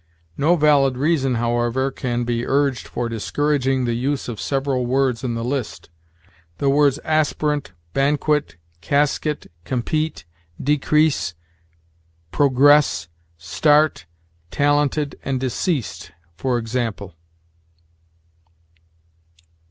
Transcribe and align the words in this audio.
No 0.35 0.55
valid 0.55 0.97
reason, 0.97 1.35
however, 1.35 1.91
can 1.91 2.23
be 2.23 2.43
urged 2.43 2.87
for 2.87 3.07
discouraging 3.07 3.85
the 3.85 3.93
use 3.93 4.27
of 4.27 4.41
several 4.41 4.87
words 4.87 5.23
in 5.23 5.35
the 5.35 5.43
list; 5.43 5.91
the 6.57 6.69
words 6.71 6.97
aspirant, 7.05 7.73
banquet, 7.93 8.57
casket, 8.81 9.51
compete, 9.63 10.25
decrease, 10.59 11.35
progress, 12.31 13.09
start, 13.37 14.07
talented, 14.49 15.17
and 15.23 15.39
deceased, 15.39 16.11
for 16.35 16.57
example. 16.57 17.13